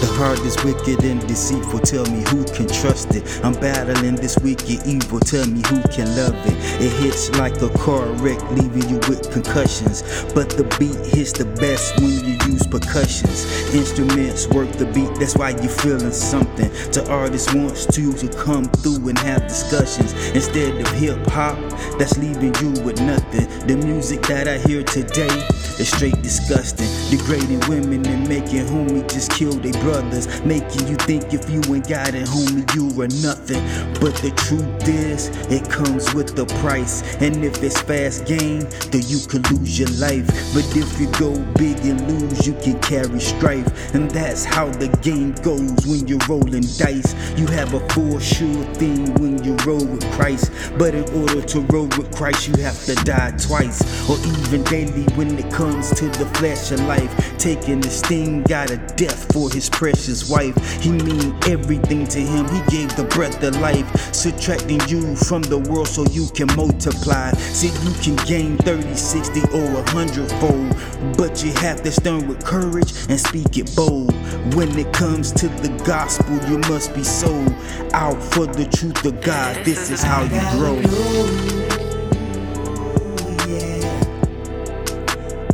the 0.00 0.07
heart 0.18 0.40
is 0.40 0.56
wicked 0.64 1.04
and 1.04 1.20
deceitful. 1.28 1.78
Tell 1.78 2.04
me 2.06 2.24
who 2.30 2.44
can 2.46 2.66
trust 2.66 3.14
it. 3.14 3.22
I'm 3.44 3.54
battling 3.54 4.16
this 4.16 4.36
wicked 4.38 4.84
evil. 4.84 5.20
Tell 5.20 5.46
me 5.46 5.62
who 5.68 5.80
can 5.94 6.10
love 6.16 6.34
it. 6.44 6.58
It 6.82 6.92
hits 7.00 7.30
like 7.38 7.62
a 7.62 7.70
car 7.78 8.04
wreck, 8.18 8.42
leaving 8.50 8.88
you 8.90 8.98
with 9.08 9.30
concussions. 9.30 10.02
But 10.34 10.50
the 10.50 10.64
beat 10.78 10.98
hits 11.14 11.32
the 11.32 11.44
best 11.62 11.96
when 12.00 12.10
you 12.26 12.34
use 12.50 12.66
percussions. 12.66 13.46
Instruments 13.72 14.48
work 14.48 14.72
the 14.72 14.86
beat, 14.86 15.14
that's 15.20 15.36
why 15.36 15.50
you're 15.50 15.68
feeling 15.68 16.10
something. 16.10 16.68
The 16.90 17.06
artist 17.08 17.54
wants 17.54 17.96
you 17.96 18.12
to 18.14 18.28
come 18.42 18.64
through 18.64 19.08
and 19.08 19.18
have 19.20 19.46
discussions 19.46 20.12
instead 20.34 20.80
of 20.80 20.88
hip 20.98 21.24
hop 21.28 21.58
that's 21.96 22.18
leaving 22.18 22.54
you 22.56 22.82
with 22.82 23.00
nothing. 23.00 23.46
The 23.68 23.76
music 23.76 24.22
that 24.22 24.48
I 24.48 24.58
hear 24.58 24.82
today 24.82 25.30
is 25.78 25.88
straight 25.88 26.20
disgusting, 26.22 26.88
degrading 27.10 27.60
women 27.68 28.04
and 28.06 28.28
making 28.28 28.66
homie 28.66 29.08
just 29.08 29.30
kill 29.30 29.52
their 29.52 29.78
brothers, 30.08 30.44
making 30.44 30.88
you 30.88 30.96
think 30.96 31.32
if 31.32 31.48
you 31.50 31.60
ain't 31.74 31.88
got 31.88 32.14
it, 32.14 32.26
homie, 32.26 32.64
you 32.74 32.88
are 33.02 33.08
nothing. 33.22 33.62
But 34.00 34.14
the 34.16 34.32
truth 34.36 34.88
is, 34.88 35.28
it 35.50 35.68
comes 35.68 36.14
with 36.14 36.34
the 36.34 36.46
price, 36.60 37.02
and 37.20 37.44
if 37.44 37.62
it's 37.62 37.80
fast 37.80 38.26
game, 38.26 38.66
then 38.90 39.02
you 39.06 39.18
could 39.28 39.50
lose 39.50 39.78
your 39.78 39.90
life. 40.00 40.26
But 40.54 40.64
if 40.76 41.00
you 41.00 41.10
go 41.18 41.38
big 41.54 41.78
and 41.84 42.00
lose, 42.08 42.46
you 42.46 42.54
can 42.54 42.80
carry 42.80 43.20
strife, 43.20 43.94
and 43.94 44.10
that's 44.10 44.44
how 44.44 44.66
the 44.66 44.88
game 45.02 45.32
goes 45.42 45.86
when 45.86 46.06
you're 46.06 46.26
rolling 46.28 46.66
dice. 46.78 47.14
You 47.38 47.46
have 47.48 47.74
a 47.74 47.88
full 47.90 48.18
sure 48.18 48.64
thing 48.74 49.12
when 49.14 49.42
you 49.44 49.56
roll 49.66 49.84
with 49.84 50.04
Christ, 50.12 50.50
but 50.78 50.94
in 50.94 51.04
order 51.14 51.42
to 51.42 51.60
roll 51.72 51.88
with 51.98 52.14
Christ, 52.14 52.48
you 52.48 52.62
have 52.62 52.84
to 52.86 52.94
die 53.04 53.32
twice, 53.38 53.82
or 54.08 54.16
even 54.18 54.62
daily 54.64 55.04
when 55.14 55.38
it 55.38 55.52
comes 55.52 55.90
to 55.94 56.08
the 56.08 56.26
flesh 56.38 56.70
of 56.72 56.80
life. 56.82 57.12
Taking 57.38 57.80
the 57.80 57.90
sting 57.90 58.50
out 58.52 58.70
of 58.70 58.96
death 58.96 59.32
for 59.32 59.50
his 59.50 59.68
precious 59.68 59.97
wife. 60.30 60.56
He 60.80 60.90
mean 60.90 61.34
everything 61.46 62.06
to 62.06 62.18
him. 62.20 62.48
He 62.48 62.60
gave 62.70 62.94
the 62.96 63.04
breath 63.04 63.42
of 63.42 63.58
life, 63.60 63.86
subtracting 64.14 64.80
you 64.88 65.16
from 65.16 65.42
the 65.42 65.58
world 65.58 65.88
so 65.88 66.04
you 66.06 66.28
can 66.34 66.46
multiply. 66.56 67.32
See, 67.32 67.68
you 67.84 67.94
can 68.02 68.16
gain 68.26 68.56
30, 68.58 68.94
60, 68.94 69.40
or 69.52 69.72
100 69.74 70.30
fold, 70.40 71.16
but 71.16 71.44
you 71.44 71.52
have 71.54 71.82
to 71.82 71.90
stand 71.90 72.28
with 72.28 72.44
courage 72.44 72.92
and 73.08 73.18
speak 73.18 73.58
it 73.58 73.74
bold. 73.74 74.12
When 74.54 74.78
it 74.78 74.92
comes 74.92 75.32
to 75.32 75.48
the 75.48 75.70
gospel, 75.84 76.36
you 76.48 76.58
must 76.70 76.94
be 76.94 77.02
sold 77.04 77.52
out 77.92 78.22
for 78.22 78.46
the 78.46 78.66
truth 78.66 79.04
of 79.04 79.20
God. 79.20 79.64
This 79.64 79.90
is 79.90 80.02
how 80.02 80.22
you 80.22 80.40
grow. 80.56 80.78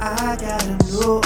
I 0.00 0.36
gotta 0.36 0.76
know, 0.92 1.20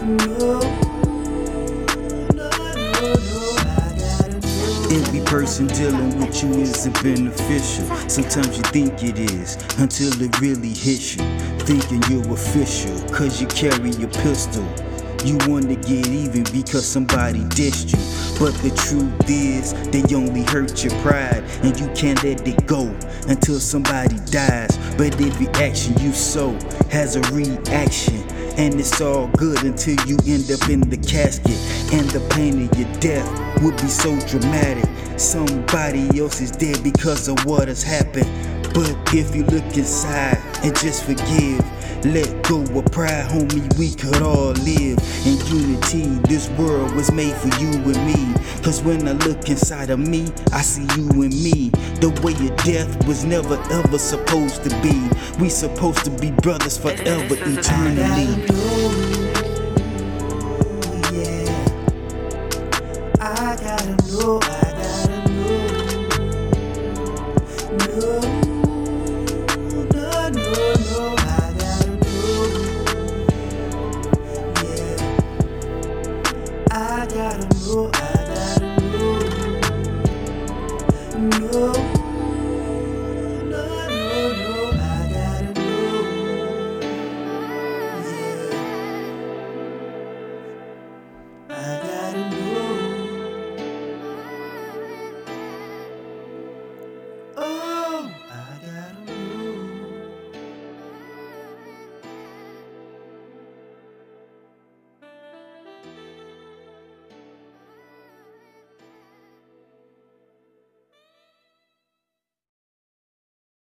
Every 0.00 0.16
person 5.26 5.66
dealing 5.66 6.18
with 6.18 6.42
you 6.42 6.52
isn't 6.52 7.02
beneficial. 7.02 7.84
Sometimes 8.08 8.56
you 8.56 8.62
think 8.62 9.04
it 9.04 9.18
is 9.18 9.56
until 9.78 10.10
it 10.22 10.40
really 10.40 10.72
hits 10.72 11.16
you. 11.16 11.24
Thinking 11.66 12.02
you're 12.08 12.32
official, 12.32 12.98
cause 13.10 13.42
you 13.42 13.46
carry 13.48 13.90
your 13.90 14.08
pistol. 14.08 14.66
You 15.22 15.36
wanna 15.46 15.76
get 15.76 16.06
even 16.06 16.44
because 16.44 16.86
somebody 16.86 17.40
dissed 17.50 17.92
you. 17.92 17.98
But 18.38 18.54
the 18.62 18.70
truth 18.70 19.28
is, 19.28 19.74
they 19.90 20.02
only 20.14 20.44
hurt 20.44 20.82
your 20.82 20.94
pride, 21.02 21.44
and 21.62 21.78
you 21.78 21.88
can't 21.94 22.24
let 22.24 22.48
it 22.48 22.66
go 22.66 22.86
until 23.28 23.60
somebody 23.60 24.16
dies. 24.30 24.78
But 24.96 25.20
every 25.20 25.48
action 25.62 25.92
you 26.00 26.14
sow 26.14 26.52
has 26.88 27.16
a 27.16 27.20
reaction. 27.32 28.29
And 28.60 28.78
it's 28.78 29.00
all 29.00 29.26
good 29.38 29.62
until 29.64 29.96
you 30.06 30.18
end 30.26 30.50
up 30.52 30.68
in 30.68 30.80
the 30.80 30.98
casket. 30.98 31.56
And 31.94 32.04
the 32.10 32.20
pain 32.28 32.68
of 32.68 32.78
your 32.78 32.92
death 33.00 33.26
would 33.62 33.74
be 33.78 33.88
so 33.88 34.14
dramatic. 34.28 34.84
Somebody 35.18 36.20
else 36.20 36.42
is 36.42 36.50
dead 36.50 36.84
because 36.84 37.26
of 37.28 37.42
what 37.46 37.68
has 37.68 37.82
happened. 37.82 38.28
But 38.74 38.94
if 39.14 39.34
you 39.34 39.44
look 39.44 39.64
inside 39.78 40.36
and 40.62 40.76
just 40.76 41.04
forgive, 41.04 41.64
let 42.04 42.28
go 42.44 42.60
of 42.78 42.84
pride, 42.92 43.30
homie, 43.30 43.64
we 43.78 43.94
could 43.94 44.20
all 44.20 44.52
live 44.52 44.98
in 45.24 45.39
unity. 45.50 46.04
This 46.28 46.48
world 46.50 46.94
was 46.94 47.10
made 47.12 47.34
for 47.36 47.48
you 47.60 47.70
and 47.72 48.06
me. 48.06 48.34
Cause 48.62 48.82
when 48.82 49.06
I 49.08 49.12
look 49.12 49.48
inside 49.48 49.90
of 49.90 49.98
me, 49.98 50.28
I 50.52 50.62
see 50.62 50.82
you 50.96 51.22
and 51.22 51.34
me. 51.42 51.70
The 52.00 52.10
way 52.22 52.32
of 52.48 52.56
death 52.64 53.06
was 53.06 53.24
never 53.24 53.56
ever 53.70 53.98
supposed 53.98 54.62
to 54.64 54.70
be. 54.82 55.08
We 55.40 55.48
supposed 55.50 56.04
to 56.04 56.10
be 56.10 56.30
brothers 56.30 56.78
forever, 56.78 57.36
eternally. 57.40 58.46
I 63.20 63.56
gotta 63.56 63.96
know, 64.08 64.40
I 64.42 64.72
gotta 64.80 65.30
know, 65.30 66.08
know. 68.42 68.49
I 77.30 77.36
don't 77.36 77.94
know. 77.94 78.19